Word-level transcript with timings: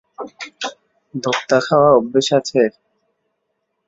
দোক্তা 1.13 1.57
খাওয়া 1.65 1.89
অভ্যেস 1.97 2.27
আছে? 2.39 2.61